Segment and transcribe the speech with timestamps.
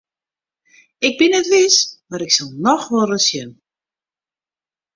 [1.07, 1.75] Ik bin net wis
[2.09, 3.51] mar ik sil noch wolris sjen.